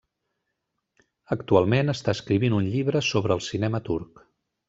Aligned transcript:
Actualment 1.35 1.93
està 1.93 2.15
escrivint 2.17 2.57
un 2.61 2.71
llibre 2.77 3.05
sobre 3.09 3.39
el 3.39 3.47
cinema 3.51 3.85
turc. 3.93 4.27